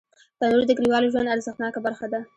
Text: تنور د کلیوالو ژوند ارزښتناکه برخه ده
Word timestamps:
تنور 0.39 0.63
د 0.67 0.71
کلیوالو 0.77 1.11
ژوند 1.13 1.31
ارزښتناکه 1.33 1.79
برخه 1.85 2.05
ده 2.13 2.19